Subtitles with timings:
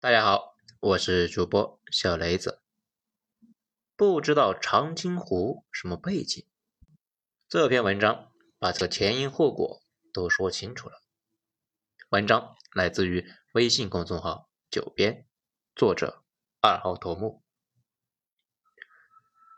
[0.00, 2.62] 大家好，我是主播小雷子。
[3.96, 6.46] 不知道长津湖什么背景？
[7.48, 8.30] 这篇文章
[8.60, 9.82] 把这个前因后果
[10.12, 11.02] 都说清楚了。
[12.10, 15.26] 文章来自于微信公众号“九编”，
[15.74, 16.22] 作者
[16.60, 17.42] 二号头目。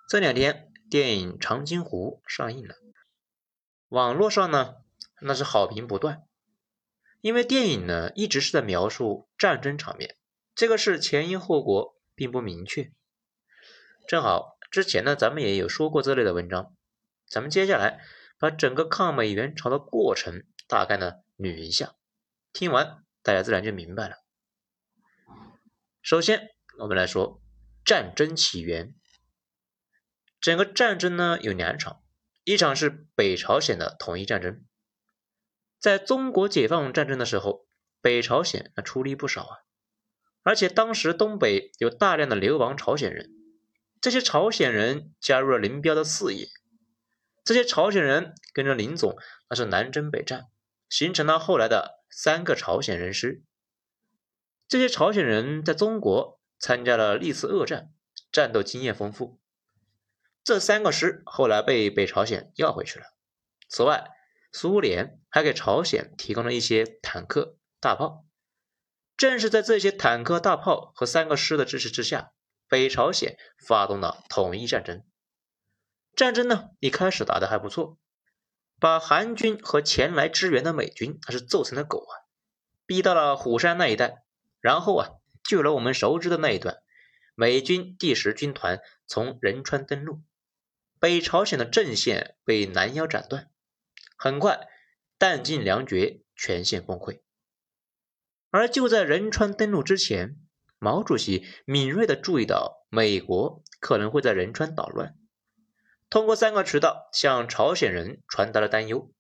[0.09, 2.77] 这两天电影《长津湖》上映了，
[3.89, 4.77] 网络上呢
[5.21, 6.27] 那是好评不断。
[7.21, 10.17] 因为电影呢一直是在描述战争场面，
[10.61, 12.93] 这个是前因后果并不明确。
[14.07, 16.77] 正好之前呢咱们也有说过这类的文章，
[17.27, 18.05] 咱们接下来
[18.39, 21.95] 把整个抗美援朝的过程大概呢捋一下，
[22.53, 24.17] 听完大家自然就明白了。
[26.03, 27.41] 首先我们来说
[27.83, 28.95] 战争起源，
[30.43, 32.03] 整个战争呢有两场，
[32.45, 34.63] 一场是北朝鲜的统一战争。
[35.79, 37.67] 在中国解放战争的时候，
[38.03, 39.57] 北朝鲜那出力不少啊，
[40.51, 43.31] 而且当时东北有大量的流亡朝鲜人，
[44.01, 46.49] 这些朝鲜人加入了林彪的事业，
[47.45, 49.17] 这些朝鲜人跟着林总
[49.49, 50.47] 那是南征北战，
[50.89, 53.45] 形成了后来的三个朝鲜人师。
[54.67, 57.93] 这些朝鲜人在中国参加了历次恶战，
[58.33, 59.39] 战斗经验丰富。
[60.43, 63.07] 这三个师后来被北朝鲜要回去了。
[63.69, 64.11] 此外，
[64.51, 68.25] 苏联还给朝鲜提供了一些坦克、大炮。
[69.21, 72.33] 正是在这些坦克、大炮和三个师的支持之下，
[72.67, 75.05] 北朝鲜发动了统一战争。
[76.17, 77.99] 战争呢，一开始打得还不错，
[78.79, 82.13] 把韩军和前来支援的美军那是揍成了狗啊，
[82.87, 84.25] 逼到了虎山那一带。
[84.59, 85.11] 然后啊，
[85.45, 86.79] 就有了我们熟知的那一段：
[87.35, 90.23] 美军第十军团从仁川登陆，
[90.99, 93.51] 北朝鲜的阵线被拦腰斩断。
[94.17, 94.67] 很快，
[95.19, 97.21] 弹尽粮绝，全线崩溃。
[98.51, 100.37] 而就在仁川登陆之前，
[100.79, 105.15] 毛主席敏锐地注意到美国可能会在仁川捣乱，
[106.09, 109.13] 通过三个渠道向朝鲜人传达了担忧。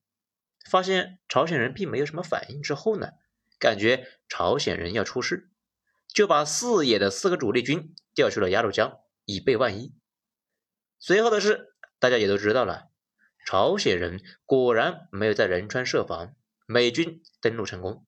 [0.69, 3.13] 发现朝鲜人并没有什么反应之后呢，
[3.59, 5.51] 感觉朝鲜人要出事，
[6.09, 9.95] 就把四野的四个主力军调去了鸭绿江，以备万一。
[10.99, 12.91] 随后的事，大家也都知道了。
[13.47, 16.35] 朝鲜人果然没有在仁川设防，
[16.67, 18.05] 美军登陆成功。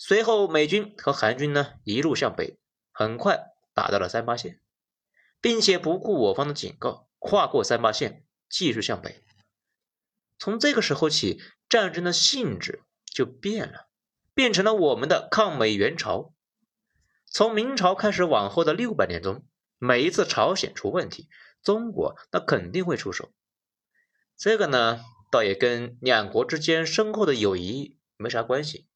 [0.00, 2.56] 随后，美军和韩军呢一路向北，
[2.92, 4.60] 很快打到了三八线，
[5.40, 9.24] 并且不顾我方的警告，跨过三八线继续向北。
[10.38, 13.88] 从这个时候起，战争的性质就变了，
[14.34, 16.32] 变成了我们的抗美援朝。
[17.26, 19.44] 从明朝开始往后的六百年中，
[19.78, 21.28] 每一次朝鲜出问题，
[21.62, 23.32] 中国那肯定会出手。
[24.36, 25.00] 这个呢，
[25.32, 28.87] 倒也跟两国之间深厚的友谊没啥关系，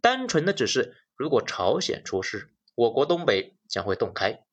[0.00, 4.44] 单纯的只是如果朝鲜出事，我国东北将会洞开。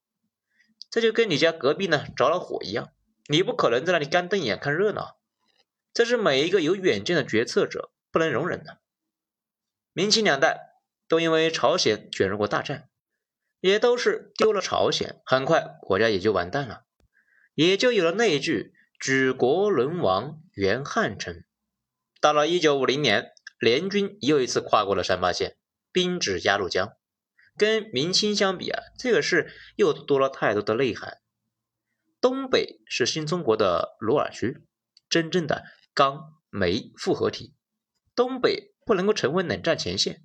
[0.90, 2.92] 这就跟你家隔壁呢着了火一样，
[3.28, 5.18] 你不可能在那里干瞪眼看热闹，
[5.94, 8.80] 这是每一个有远见的决策者不能容忍的。
[9.94, 12.90] 明清两代都因为朝鲜卷入过大战，
[13.60, 16.84] 也都是丢了朝鲜，很快国家也就完蛋了，
[17.54, 18.74] 也就有了那一句。
[19.00, 21.46] 举国沦亡，元汉臣。
[22.20, 25.58] 到了一九五零年，联军又一次跨过了三八线，
[25.92, 26.94] 兵至鸭绿江。
[27.58, 31.18] 跟明清相比啊，这个事又多了太多的内涵。
[32.22, 34.62] 东北是新中国的鲁尔区，
[35.10, 35.64] 真正的
[35.94, 37.56] 钢煤复合体。
[38.16, 40.24] 东北不能够成为冷战前线。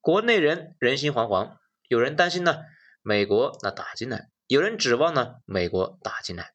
[0.00, 1.56] 国内人人心惶惶，
[1.88, 2.62] 有人担心呢，
[3.02, 6.52] 美国那打进来；有人指望呢，美国打进来。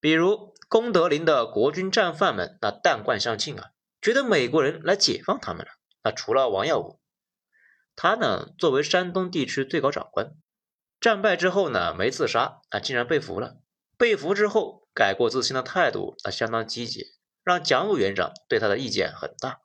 [0.00, 3.70] 比如功德林的国军战犯们，那弹冠相庆啊，
[4.04, 5.72] 觉得美国人来解放他们了。
[6.02, 7.00] 那除了王耀武，
[7.96, 10.34] 他呢作为山东地区最高长官，
[11.00, 13.56] 战败之后呢没自杀啊，竟然被俘了。
[13.96, 17.06] 被俘之后改过自新的态度啊相当积极，
[17.42, 19.62] 让蒋委员长对他的意见很大。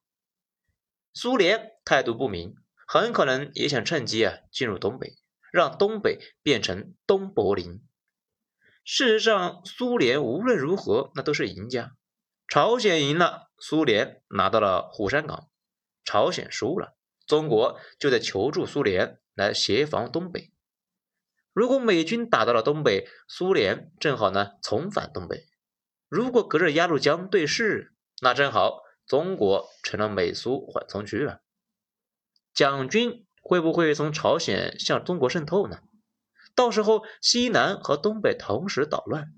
[1.13, 2.55] 苏联态度不明，
[2.87, 5.17] 很可能也想趁机啊进入东北，
[5.51, 7.81] 让东北变成东柏林。
[8.85, 11.91] 事实上，苏联无论如何那都是赢家。
[12.47, 15.49] 朝鲜赢了，苏联拿到了虎山港；
[16.03, 16.95] 朝鲜输了，
[17.25, 20.51] 中国就得求助苏联来协防东北。
[21.53, 25.47] 如果美军打到了东北，苏联正好呢重返东北。
[26.07, 31.41] 如果隔着鸭绿江对视，那正好中国成了美苏缓冲区了。
[32.53, 35.79] 蒋军会不会从朝鲜向中国渗透呢？
[36.55, 39.33] 到时候西南和东北同时捣乱，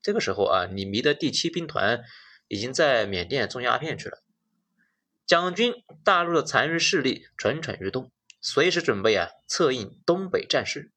[0.00, 2.02] 这个时候啊，李弥的第七兵团
[2.48, 4.22] 已经在缅甸种鸦片去了。
[5.26, 8.10] 蒋军大陆的残余势力蠢蠢欲动，
[8.40, 10.90] 随时准备啊策应东北战事。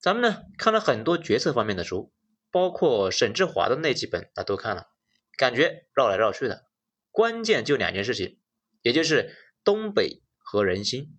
[0.00, 2.12] 咱们呢看了很多决策方面的书，
[2.52, 4.86] 包括沈志华的那几本，那都看了，
[5.36, 6.66] 感觉绕来绕去的，
[7.10, 8.38] 关键就两件事情，
[8.82, 11.18] 也就是东北和人心。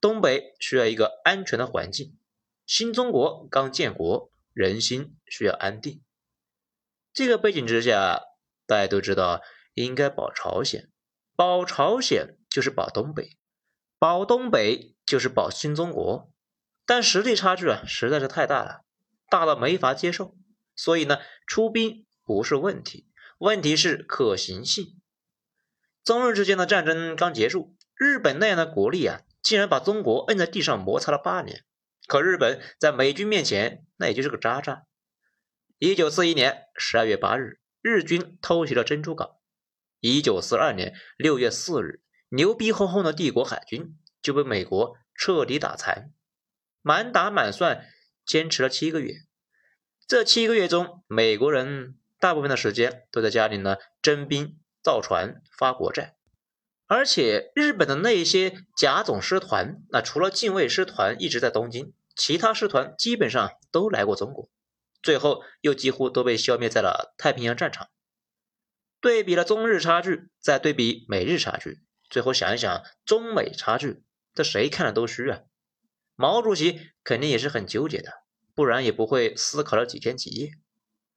[0.00, 2.18] 东北需要一个安全的环境，
[2.66, 6.02] 新中国刚建国，人心需要安定。
[7.14, 8.20] 这个背景之下，
[8.66, 9.40] 大家都知道
[9.72, 10.90] 应该保朝鲜，
[11.36, 13.38] 保朝鲜就是保东北，
[13.98, 16.30] 保东北就是保新中国。
[16.84, 18.80] 但实力差距啊实在是太大了，
[19.30, 20.34] 大到没法接受。
[20.76, 23.06] 所以呢，出兵不是问题，
[23.38, 25.00] 问题是可行性。
[26.02, 29.20] 中日之间的战争刚结束，日本那样的国力啊。
[29.40, 31.64] 竟然把中国摁在地上摩擦了八年，
[32.08, 34.84] 可日本在美军面前那也就是个渣渣。
[35.78, 39.36] 一九四一年十二月八日，日军偷袭了珍珠港。
[39.98, 46.12] 一九四二年六月四日，牛逼哄哄的帝国海军就被美国彻底打残。
[46.80, 47.86] 满打满算
[48.24, 49.14] 坚持了七个月，
[50.06, 56.14] 这七个月中，美国人大部分的时间都在家里呢，征兵、造船、发国债。
[56.86, 64.48] 而且日本的那些甲种师团，那除了近卫师团一直在东京，其他师团基本上都来过中国，
[65.04, 67.88] 最后又几乎都被消灭在了太平洋战场。
[69.00, 71.78] 对比了中日差距，再对比美日差距，
[72.10, 74.02] 最后想一想中美差距，
[74.32, 75.42] 这谁看了都虚啊！
[76.16, 78.10] 毛主席肯定也是很纠结的，
[78.56, 80.50] 不然也不会思考了几天几夜。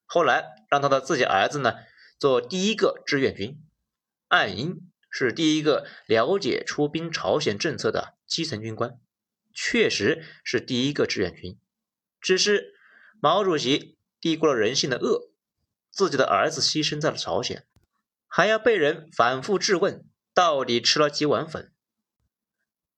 [0.06, 1.74] 后来让他的自己儿子呢
[2.20, 3.60] 做第一个志愿军，
[4.28, 4.84] 岸英。
[5.10, 9.00] 是第一个了解出兵朝鲜政策的基层军官，
[9.54, 11.58] 确实是第一个志愿军。
[12.20, 12.74] 只是
[13.20, 15.30] 毛主席低估了人性的恶，
[15.90, 17.66] 自己的儿子牺牲在了朝鲜，
[18.26, 20.04] 还要被人反复质问
[20.34, 21.72] 到底吃了几碗粉。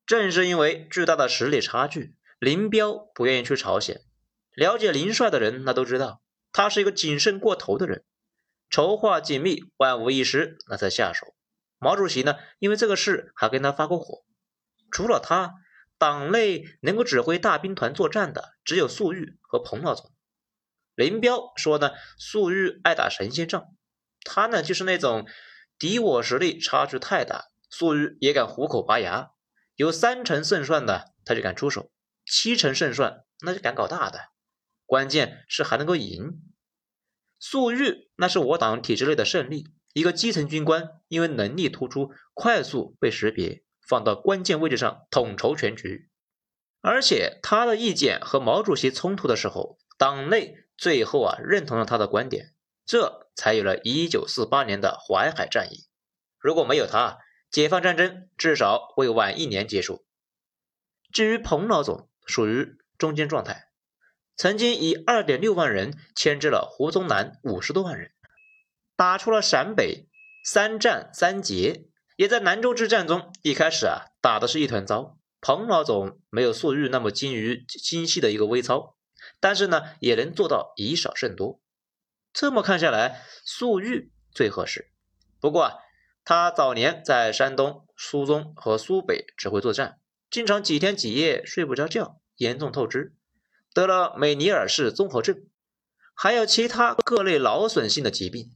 [0.04, 4.02] 正是因为巨大的实力差距，林彪不愿意去朝鲜。
[4.52, 6.20] 了解林帅的人那都知道，
[6.52, 8.04] 他是一个谨慎过头的人，
[8.68, 11.34] 筹划紧密，万无一失，那才下手。
[11.78, 12.34] 毛主席呢？
[12.58, 14.24] 因为这个事还跟他发过火。
[14.90, 15.54] 除了他，
[16.00, 20.10] 党内能够指挥大兵团作战的只有粟裕和彭老总。
[20.94, 23.66] 林彪说呢，粟裕爱打神仙仗，
[24.24, 25.28] 他呢就是那种
[25.78, 29.32] 敌我实力差距太大，粟裕也敢虎口拔牙。
[29.74, 31.90] 有三成胜算的他就敢出手，
[32.24, 34.30] 七成胜算那就敢搞大的。
[34.86, 36.40] 关键是还能够赢。
[37.38, 39.66] 粟裕那是我党体制内的胜利。
[39.92, 46.08] 一个基层军官因为能力突出，快速被识别，放到关键位置上统筹全局。
[46.80, 52.54] 而且他的意见和毛主席冲突的时候，党内最后啊认同了他的观点，
[52.86, 55.88] 这才有了一九四八年的淮海战役。
[56.38, 57.18] 如果没有他，
[57.50, 60.06] 解放战争至少会晚一年结束。
[61.12, 63.64] 至于彭老总，属于中间状态，
[64.36, 68.12] 曾经以二点六万人牵制了胡宗南五十多万人。
[68.96, 70.08] 打出了陕北
[70.44, 71.89] 三战三捷，
[72.20, 75.16] 也在兰州之战中，一开始啊打的是一团糟。
[75.40, 78.94] 彭老总没有粟裕那么精于精细的一个微操，
[79.40, 81.62] 但是呢也能做到以少胜多。
[82.30, 84.90] 这么看下来，粟裕最合适。
[85.40, 85.74] 不过啊，
[86.22, 89.98] 他早年在山东、苏中和苏北指挥作战，
[90.30, 93.14] 经常几天几夜睡不着觉，严重透支，
[93.72, 95.46] 得了美尼尔氏综合症，
[96.12, 98.50] 还有其他各类劳损性的疾病。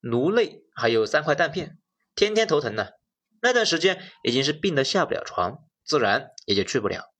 [0.00, 1.78] 颅内还有三块弹片，
[2.16, 2.88] 天天头疼呢。
[3.44, 7.12] 那段时间已经是病得下不了床，自然也就去不了。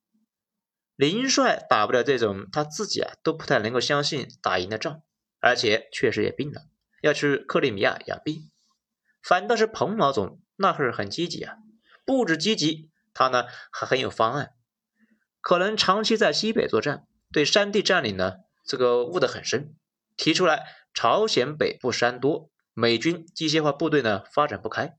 [0.96, 5.02] 林帅打不了这种他自己啊都不太能够相信打赢的仗，
[5.38, 6.62] 而且确实也病了，
[7.02, 8.50] 要去克里米亚养病。
[9.22, 11.56] 反倒是彭老总那会儿很积极啊，
[12.06, 14.54] 不止积极，他呢还很有方案。
[15.42, 19.76] 可能长期在西北作战，对山地占领呢这个悟得很深，
[20.16, 20.62] 提出来
[20.94, 22.50] 朝鲜北部山多。
[22.72, 24.96] 美军机械化部队呢发展不开，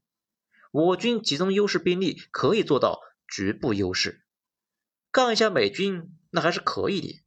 [0.75, 4.25] 我军集中优势兵力可以做到局部优势，
[5.09, 7.23] 杠一下美军那还是可以的。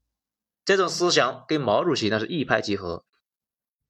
[0.66, 3.06] 这种思想跟毛主席那是一拍即合。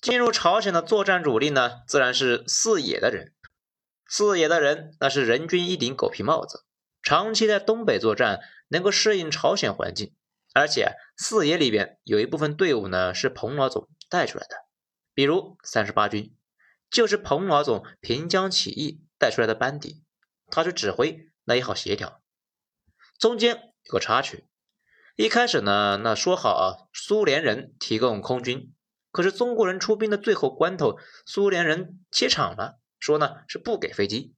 [0.01, 3.35] 进入朝鲜的作战主力呢，自然是四野的人。
[4.07, 6.65] 四野的人那是人均一顶狗皮帽子，
[7.03, 8.39] 长期在东北作战，
[8.69, 10.15] 能够适应朝鲜环境。
[10.55, 14.55] 而且四野里边有一部分队伍呢是彭老总带出来的，
[15.15, 16.33] 比如三十八军。
[16.89, 20.05] 就是彭老总平江起义带出来的班底，
[20.47, 22.23] 他去指挥那也好协调。
[23.19, 24.47] 中间有个插曲，
[25.17, 28.73] 一开始呢，那说好啊，苏联人提供空军，
[29.11, 34.35] 可是中国人出兵的最后关头，苏联人切场了，说呢是不给飞机。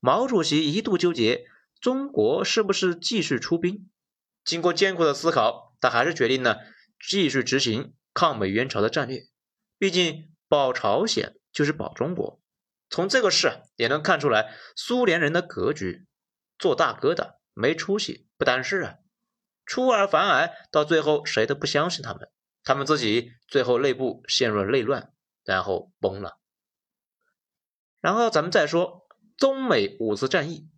[0.00, 1.44] 毛主席一度纠结，
[1.80, 3.90] 中国是不是继续出兵？
[4.44, 6.56] 经过艰苦的思考，他还是决定呢
[6.98, 9.28] 继续执行抗美援朝的战略。
[9.78, 12.41] 毕竟保朝鲜就是保中国。
[12.92, 16.06] 从这个事也能看出来，苏联人的格局，
[16.58, 18.94] 做大哥的没出息，不担事啊，
[19.64, 22.30] 出尔反尔，到最后谁都不相信他们，
[22.62, 25.10] 他们自己最后内部陷入了内乱，
[25.42, 26.38] 然后崩了。
[28.02, 29.06] 然后咱们再说
[29.38, 30.68] 中美五次战役，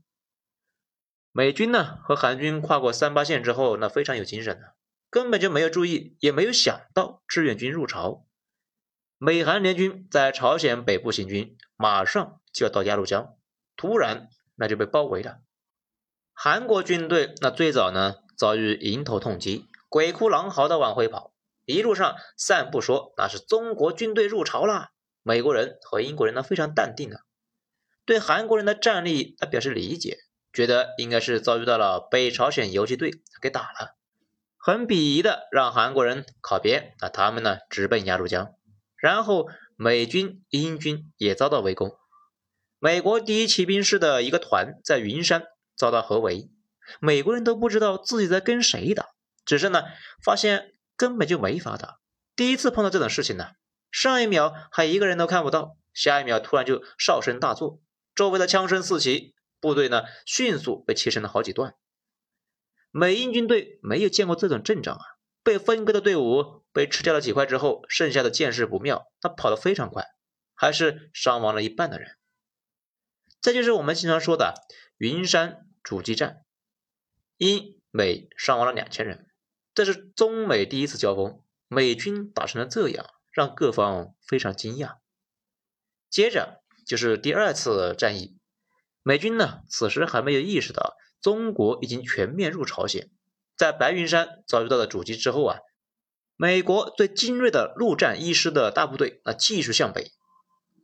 [1.32, 4.76] 美军呢和韩军跨过三八线之后，那非常有精神的，
[5.10, 8.24] 根本就没有注意，也没有想到志愿军入朝。
[9.26, 13.34] 美韩联军在朝鲜北部行军，马上就要到鸭绿江，
[13.74, 15.38] 突然那就被包围了。
[16.34, 21.32] 韩国军队那最早呢遭遇迎头痛击，鬼哭狼嚎的往回跑，
[21.64, 24.90] 一路上散布说那是中国军队入朝了。
[25.22, 27.20] 美国人和英国人呢非常淡定啊，
[28.04, 30.18] 对韩国人的战力他表示理解，
[30.52, 33.96] 觉得应该是遭遇到了北朝鲜游击队给打了，
[34.58, 38.52] 很鄙夷的让韩国人靠边，那他们呢直奔鸭绿江。
[39.04, 41.94] 然后美军、英军也遭到围攻，
[42.78, 45.44] 美国第一骑兵师的一个团在云山
[45.76, 46.48] 遭到合围，
[47.00, 49.08] 美国人都不知道自己在跟谁打，
[49.44, 49.82] 只是呢
[50.24, 51.98] 发现根本就没法打。
[52.34, 53.48] 第一次碰到这种事情呢，
[53.90, 57.82] 上一秒还一个人都看不到，下一秒突然就哨声大作，
[58.14, 61.74] 周围的枪声四起，部队呢迅速被切成了好几段。
[62.90, 65.04] 美英军队没有见过这种阵仗啊。
[65.42, 70.04] 被分割的队伍被吃掉了几块之后，剩下的见势不妙，他跑得非常快，
[70.54, 72.18] 还是伤亡了一半的人。
[73.40, 74.54] 这就是我们经常说的
[74.98, 76.44] 云山阻击战，
[77.36, 79.30] 英美伤亡了两千人。
[79.72, 84.96] 这是中美第一次交锋，美军打成了这样，让各方非常惊讶。
[86.10, 88.38] 接着就是第二次战役，
[89.02, 93.10] 美军呢此时还没有意识到中国已经全面入朝鲜。
[93.56, 95.58] 在白云山遭遇到了阻击之后啊，
[96.36, 100.10] 美国最精锐的陆战一师的大部队啊继续向北。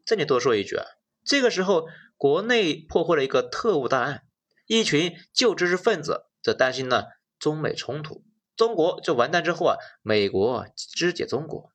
[0.05, 0.87] 这里多说一句啊，
[1.25, 4.23] 这个时候国内破获了一个特务大案，
[4.67, 7.05] 一群旧知识分子则担心呢
[7.39, 8.23] 中美冲突，
[8.57, 11.73] 中国就完蛋之后啊，美国肢解中国，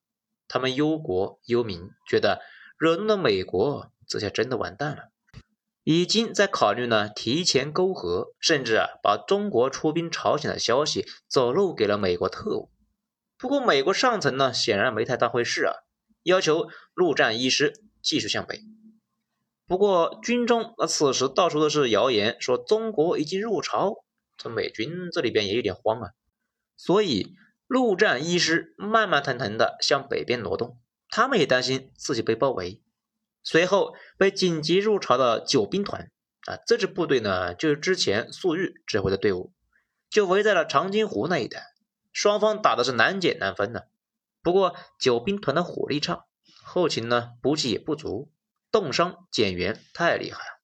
[0.48, 2.41] 他们忧国忧民，觉得
[2.77, 5.10] 惹怒了美国，这下真的完蛋了。
[5.84, 12.72] 已经在考虑呢，提前沟和，甚至啊，把中国出兵朝鲜的消息走漏给了美国特务。
[13.38, 15.74] 不过，美国上层呢，显然没太当回事啊，
[16.24, 18.62] 要求陆战一师继续向北。
[19.68, 24.04] 不过，军中那此时到处都是谣言，说中国已经入朝，
[24.38, 26.12] 这美军这里边也有点慌啊。
[26.77, 27.36] 所以，
[27.68, 32.82] 陆战一师慢慢腾腾的向北边挪动，他们也担心自己被包围。
[33.44, 36.10] 随后被紧急入朝的九兵团
[36.48, 39.51] 啊，这支部队呢，就是之前粟裕指挥的队伍，
[40.10, 41.75] 就围在了长津湖那一带，
[42.15, 43.89] 双方打的是难解难分的。
[44.41, 46.25] 不过九兵团的火力差，
[46.63, 48.31] 后勤呢补给也不足，
[48.72, 50.62] 冻伤减员太厉害了。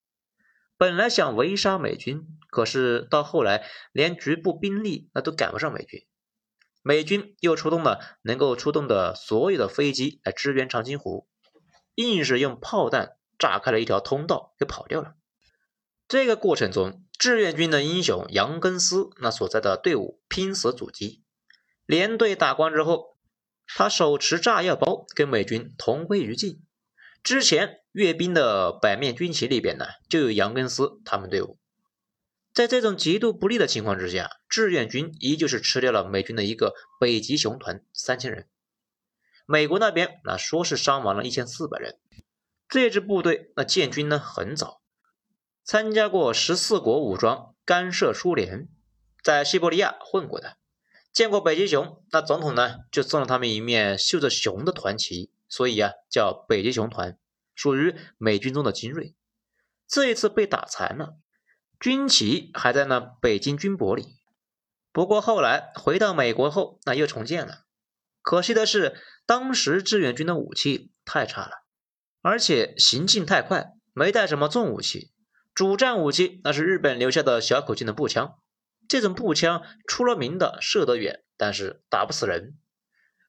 [0.78, 6.08] 本来想围杀美军，可是到后来连局部兵力那都赶不上美军，
[6.82, 11.28] 美军又出动了能够出动的所有的飞机来支援长津湖。
[11.96, 15.16] 硬是用炮弹炸开了一条通道，给跑掉了。
[16.08, 21.24] 这个过程中，志愿军的英雄杨根思那所在的队伍拼死阻击，
[21.92, 23.18] 连队打光之后，
[23.68, 26.66] 他手持炸药包跟美军同归于尽。
[27.22, 31.60] 之前阅兵的百面军旗里边呢，就有杨根思他们队伍。
[32.54, 38.48] 在这种极度不利的情况之下，志愿军依旧是吃掉了美军的一个北极熊团三千人。
[39.46, 42.00] 美国那边那说是伤亡了一千四百人，
[42.70, 44.82] 这支部队那建军呢很早，
[45.66, 48.70] 参加过十四国武装干涉苏联，
[49.22, 50.56] 在西伯利亚混过的，
[51.14, 57.18] 见过北极熊，那总统呢就送了他们一面绣着熊的团旗，所以啊叫北极熊团，
[57.54, 59.16] 属于美军中的精锐。
[59.88, 61.18] 这一次被打残了，
[61.78, 64.20] 军旗还在那北京军博里，
[64.94, 67.66] 不过后来回到美国后，那又重建了。
[68.22, 71.66] 可惜的是，当时志愿军的武器太差了，
[72.22, 75.12] 而且行进太快，没带什么重武器。
[75.54, 78.36] 主战武器那是日本留下的小口径的步枪，
[78.92, 82.58] 这种步枪出了名的射得远，但是打不死人。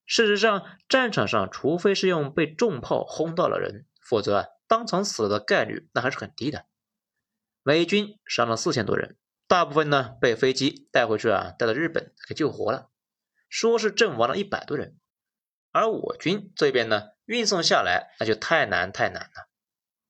[0.04, 6.66] 事实上，战场上除非是用被重炮轰到了人，否则啊，当场死的概率那还是很低的。
[7.62, 9.16] 美军伤了四千多人，
[9.47, 12.90] 大部分呢被飞机带回去啊，带到日本给救活了。
[13.49, 14.99] 说是阵亡了一百多人，
[15.71, 19.49] 而我军这边呢，运送下来那就太难太难了。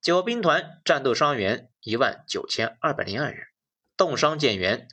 [0.01, 3.49] 九兵团战斗伤员一万九千二百零二人，
[3.99, 4.89] 冻伤减员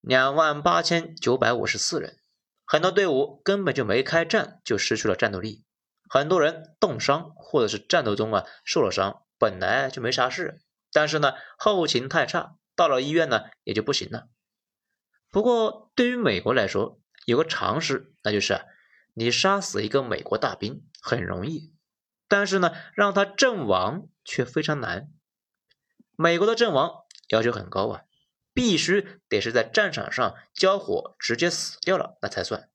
[0.00, 2.18] 两万八千九百五十四人，
[2.64, 5.64] 很多队伍根本就没开战就失去了战斗力，
[6.08, 14.28] 很多人冻伤或者是战斗中啊受了伤，本来就没啥事，但是呢后勤太差，到了医院呢也就不行了。
[15.30, 18.64] 不过对于美国来说，有个常识，那就是
[19.14, 21.74] 你杀死一个美国大兵很容易，
[22.26, 25.12] 但是呢让他阵亡却非常难。
[26.16, 26.90] 美国的阵亡
[27.28, 28.02] 要求很高啊。
[28.52, 32.68] 必须得是在战场上交火直接死掉了那才算。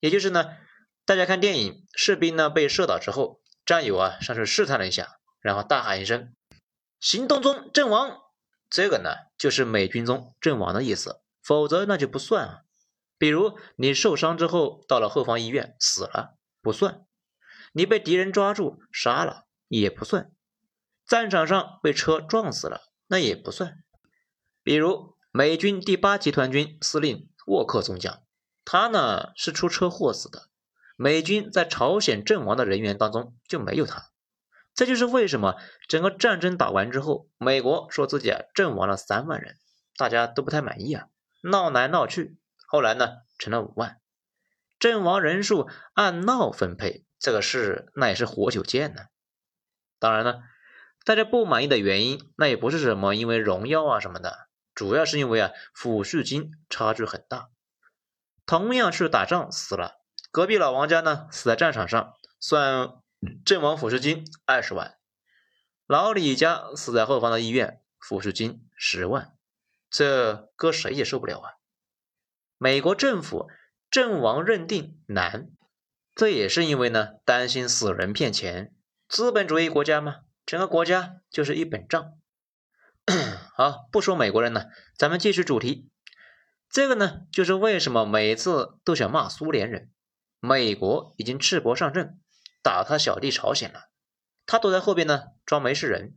[0.00, 0.56] 也就是呢，
[1.04, 6.34] 大家看电影，士兵呢被射倒之后，战友啊上去试探了一下，然后大喊一声
[7.00, 8.20] “行动中阵亡”，
[8.70, 12.60] 这个呢就是美军中阵亡的意思，否则那就不算啊。
[13.18, 17.04] 比如你受伤之后到了后方医院死了不算，
[17.72, 20.32] 你被敌人抓住杀了也不算，
[21.06, 23.84] 战场上被车撞死了那也不算。
[24.62, 28.22] 比如美军第八集团军司令沃克中将，
[28.64, 30.48] 他呢是出车祸死的。
[30.96, 34.10] 美军在朝鲜阵亡的人员当中就没有他，
[34.74, 35.56] 这就是为什么
[35.88, 39.56] 整个战争打完之后，美国说自己啊阵亡了三万人，
[39.96, 41.06] 大家都不太满意啊，
[41.42, 42.36] 闹来闹去，
[42.66, 43.98] 后来呢成了五万。
[44.78, 49.04] 阵亡人数按闹分配，这个事那也是活久见呢。
[49.98, 50.42] 当然了，
[51.04, 54.49] 大家不满意的原因，那也不是什么因为荣耀啊什么的。
[54.80, 57.50] 主要是因为啊，抚恤金差距很大。
[58.46, 62.94] 同样去打仗死了，隔壁老王家呢死在战场上，算
[63.44, 64.96] 阵亡抚恤金二十万；
[65.86, 69.36] 老李家死在后方的医院，抚恤金十万。
[69.90, 71.50] 这搁谁也受不了啊！
[72.56, 73.50] 美国政府
[73.90, 75.50] 阵亡认定难，
[76.14, 78.74] 这也是因为呢担心死人骗钱。
[79.06, 82.14] 资本主义国家嘛，整个国家就是一本账。
[83.60, 85.90] 好，不说美国人了，咱们继续主题。
[86.70, 89.90] 这个呢，就是为什么每次都想骂苏联人。
[90.38, 92.18] 美国已经赤膊上阵，
[92.62, 93.90] 打他小弟朝鲜了，
[94.46, 96.14] 他躲在后边呢，装没事人。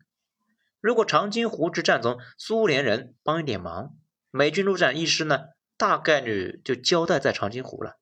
[0.79, 3.93] 如果长津湖之战中苏联人帮一点忙，
[4.31, 7.99] 美军陆战一师呢，大概率就交代在长津湖了。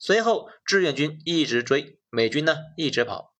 [0.00, 3.32] 随后志愿军一直追，美军呢一直跑。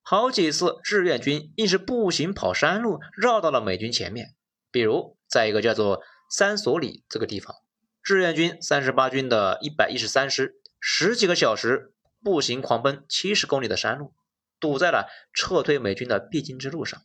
[0.00, 4.34] 好几次，志愿军硬是步行跑山路，绕到了美军前面。
[4.74, 7.54] 比如，在一个叫做三所里这个地方，
[8.02, 14.12] 志愿军三十八军的一百一十三师十几个小时步行狂奔七十公里的山路，
[14.58, 17.00] 堵在了撤退美军的必经之路上。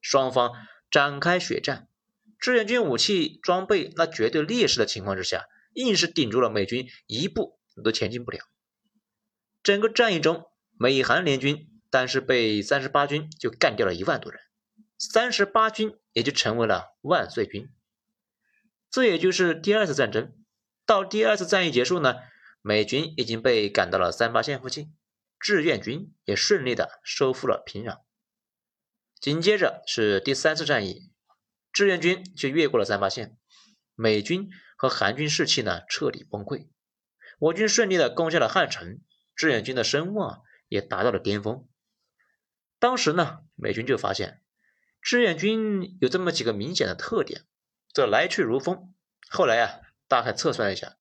[0.00, 0.52] 双方
[0.90, 1.88] 展开血战，
[2.38, 8.38] 志愿军武器装备那绝对劣势的情况之下，硬是顶住了美军一步都前进不了。
[9.62, 10.46] 整个战役中，
[10.78, 11.66] 美韩联军。
[11.92, 14.40] 但是被三十八军就干掉了一万多人，
[15.00, 17.72] 三十八军也就成为了万岁军。
[18.90, 20.36] 这也就是第二次战争。
[20.84, 22.16] 到第二次战役结束呢，
[22.60, 24.94] 美军已经被赶到了三八线附近，
[25.38, 28.00] 志愿军也顺利的收复了平壤。
[29.18, 31.10] 紧接着是第三次战役，
[31.72, 33.38] 志愿军就越过了三八线，
[33.94, 36.68] 美军和韩军士气呢彻底崩溃。
[37.38, 39.00] 我军顺利的攻下了汉城，
[39.34, 41.66] 志愿军的声望也达到了巅峰。
[42.78, 44.42] 当时呢，美军就发现
[45.02, 47.44] 志愿军有这么几个明显的特点，
[47.92, 48.94] 这来去如风。
[49.28, 50.96] 后来啊，大概测算一下，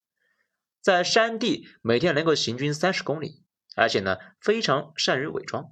[0.81, 3.43] 在山地每天能够行军三十公里，
[3.75, 5.71] 而且呢非常善于伪装。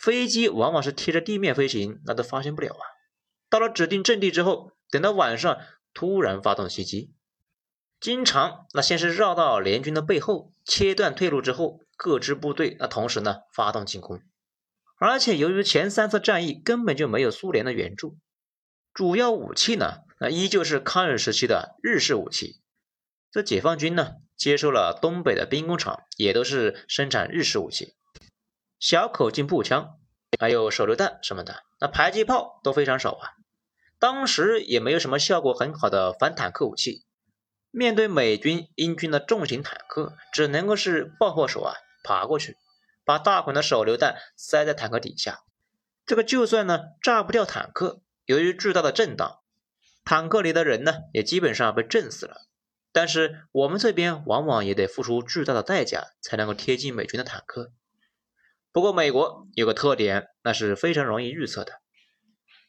[0.00, 2.84] 飞机往往是贴着地面飞行，那都发现不了啊。
[3.48, 5.58] 到了指定阵地之后，等到晚上
[5.94, 7.14] 突然发动袭击，
[7.98, 14.20] 经常那先是绕到联军的背后，切断退路之后，各支部队那同时呢发动进攻。
[14.98, 18.16] 而且由于前三次战役根本就没有苏联的援助，
[18.94, 22.60] 主要武器呢，那依旧是抗日时期的日式武器。
[23.30, 27.94] 这解放军呢，接收了东北的兵工厂，也都是生产日式武器，
[28.78, 29.98] 小口径步枪，
[30.40, 33.30] 还有手榴弹什么的，那迫击炮都非常少啊。
[33.98, 37.04] 当时也没有什么效果很好的反坦克武器，
[37.70, 42.56] 面对美军、英军的重型坦克，只能够是爆破手啊，爬过去。
[43.06, 45.44] 把大款的手榴弹塞在坦克底下，
[46.04, 49.38] 这个就算呢炸不掉坦克，由于巨大的震荡，
[50.04, 52.48] 坦克里的人呢也基本上被震死了。
[52.90, 57.70] 但是我们这边往往也得付出巨大的代价才能够贴近美军的坦克。
[58.72, 61.74] 不过美国有个特点，那是非常容易预测的，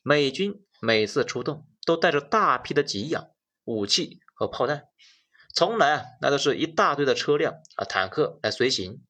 [0.03, 3.31] 美军每次出动都带着大批的给养
[3.63, 4.83] 武器和炮弹，
[5.51, 9.01] 从来啊那都是一大堆的车辆啊坦克来随行。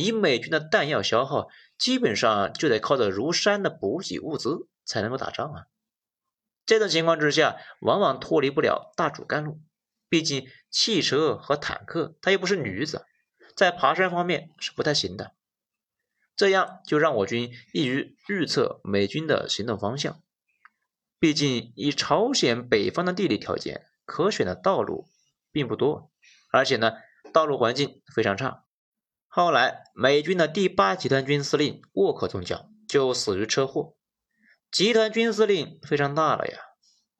[0.00, 5.66] 以美军的弹药消耗，基本上就得靠着如山的补给物资才能够打仗啊。
[6.64, 9.60] 这种情况之下，往往脱离不了大主干路。
[10.08, 13.06] 毕竟汽车和坦克，它又不是驴子，
[13.54, 15.34] 在爬山方面是不太行的。
[16.34, 20.22] 这样就让我军易于预测美军的行动方向。
[21.18, 25.06] 毕竟以朝鲜北方的地理条件，可选的道路
[25.52, 26.10] 并不多，
[26.50, 26.92] 而且呢，
[27.32, 28.64] 道路环境非常差。
[29.32, 33.94] 后来，美军的第八集团军司令沃克中将就死于车祸。
[34.72, 36.58] 集团军司令非常大了呀。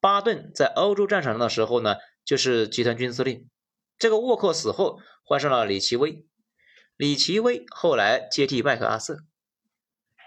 [0.00, 3.48] 巴顿在欧洲战场上的时候呢，就是集团军司令。
[3.96, 6.26] 这个沃克死后，换上了李奇微。
[6.96, 9.18] 李奇微后来接替麦克阿瑟。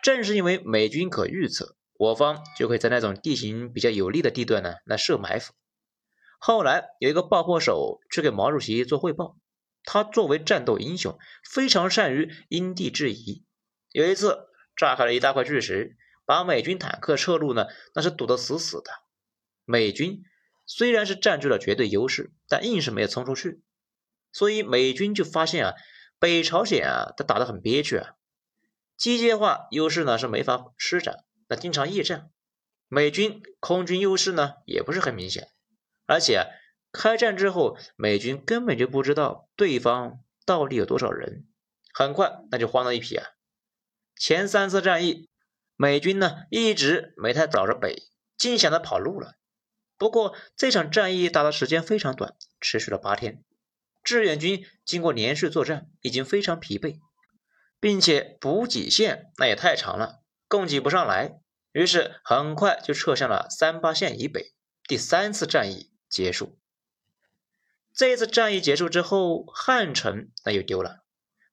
[0.01, 5.51] 正是因为美军可预测，我方就可以在那种地形比较有利的地段呢来设埋伏。
[6.39, 9.35] 后来有一个爆破手去给毛主席做汇报。
[9.85, 13.45] 他作为战斗英雄，非常善于因地制宜。
[13.91, 18.91] 有一次炸开了一大块巨石，把美军坦克撤路呢，那是堵得死死的。
[19.65, 20.23] 美军
[20.65, 23.61] 虽然是占据了绝对优势，但硬是没有冲出去。
[24.31, 25.73] 所以美军就发现啊，
[26.17, 28.15] 北朝鲜啊，他打得很憋屈啊，
[28.97, 32.31] 机械化优势呢是没法施展，那经常夜战。
[32.87, 35.49] 美军空军优势呢也不是很明显，
[36.05, 36.47] 而且。
[36.93, 41.47] 开战之后，美军根本就不知道对方到底有多少人，
[41.91, 43.25] 很快那就慌了一批啊！
[44.15, 45.27] 前三次战役，
[45.75, 48.03] 美军呢一直没太找着北，
[48.37, 49.33] 尽想着跑路了。
[49.97, 53.43] 不过这场战役打的时间非常短，持续了八天。
[54.03, 56.99] 志愿军经过连续作战，已经非常疲惫，
[57.79, 61.39] 并且补给线那也太长了，供给不上来，
[61.71, 64.53] 于是很快就撤向了三八线以北。
[64.87, 66.59] 第三次战役结束。
[67.95, 71.03] 这一次战役结束之后，汉城那又丢了，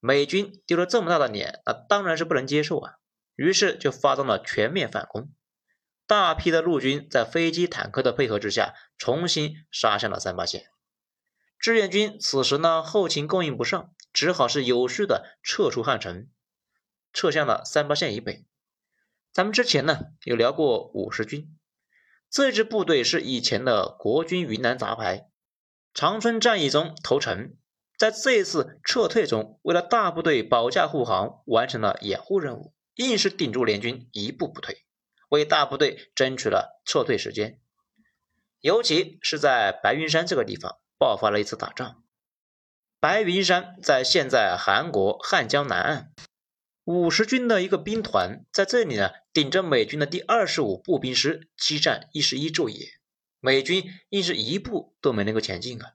[0.00, 2.94] 美军丢了这么大的脸，那当然是不能接受啊。
[3.36, 5.30] 于是就发动了全面反攻，
[6.06, 10.70] 大批的陆军在飞机、坦克的配合之下，重新杀向了三八线。
[11.58, 16.28] 志愿军此时呢，后勤供应不上，只好是有序的撤出汉城，
[17.12, 18.46] 撤向了三八线以北。
[19.32, 21.54] 咱们之前呢有聊过五十军，
[22.30, 25.29] 这支部队是以前的国军云南杂牌。
[25.92, 27.56] 长春战役中投诚，
[27.98, 34.84] 在这一次撤退中，为了大部队保驾护航，完成了掩护任务，硬是顶住联军一步不退，
[35.28, 37.60] 为大部队争取了撤退时间。
[38.60, 42.02] 尤其是在白云山这个地方爆发了一次打仗。
[43.00, 46.12] 白云山在现在韩国汉江南岸，
[46.84, 52.99] 五十军的一个兵团在这里呢，顶着美军的第二十五步兵师激战一十一昼夜。
[53.40, 55.94] 美军硬是一步都没能够前进啊！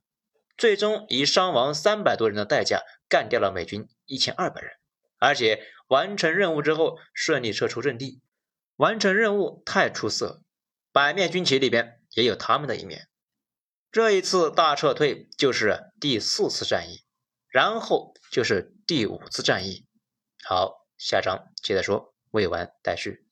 [0.57, 4.71] 最终以伤亡三百多人的代价干掉了美军一千二百人，
[5.19, 8.21] 而且完成任务之后顺利撤出阵地，
[8.77, 10.41] 完成任务太出色，
[10.91, 13.09] 百面军旗里边也有他们的一面。
[13.91, 17.03] 这一次大撤退就是第四次战役，
[17.47, 19.85] 然后就是第五次战役。
[20.43, 23.24] 好，下章接着说，未完待续。